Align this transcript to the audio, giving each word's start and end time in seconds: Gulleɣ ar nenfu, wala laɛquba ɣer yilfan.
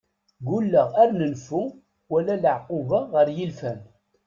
Gulleɣ 0.47 0.89
ar 1.01 1.09
nenfu, 1.19 1.61
wala 2.11 2.35
laɛquba 2.43 2.99
ɣer 3.13 3.27
yilfan. 3.37 3.79